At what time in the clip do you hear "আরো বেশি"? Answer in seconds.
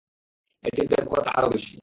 1.31-1.75